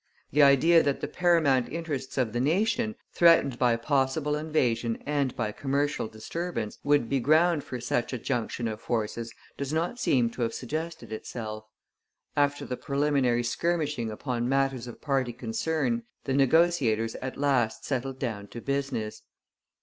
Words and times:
The 0.31 0.41
idea 0.41 0.81
that 0.81 0.99
the 0.99 1.07
paramount 1.07 1.71
interests 1.71 2.17
of 2.17 2.33
the 2.33 2.39
nation, 2.39 2.95
threatened 3.13 3.59
by 3.59 3.75
possible 3.75 4.35
invasion 4.35 4.97
and 5.05 5.35
by 5.35 5.51
commercial 5.51 6.07
disturbance, 6.07 6.79
would 6.83 7.07
be 7.07 7.19
ground 7.19 7.63
for 7.63 7.79
such 7.79 8.11
a 8.11 8.17
junction 8.17 8.67
of 8.67 8.81
forces 8.81 9.31
does 9.57 9.71
not 9.71 9.99
seem 9.99 10.31
to 10.31 10.41
have 10.41 10.55
suggested 10.55 11.11
itself. 11.13 11.65
After 12.35 12.65
the 12.65 12.77
preliminary 12.77 13.43
skirmishing 13.43 14.09
upon 14.09 14.49
matters 14.49 14.87
of 14.87 15.01
party 15.01 15.33
concern 15.33 16.01
the 16.23 16.33
negotiators 16.33 17.13
at 17.21 17.37
last 17.37 17.85
settled 17.85 18.17
down 18.17 18.47
to 18.47 18.59
business. 18.59 19.21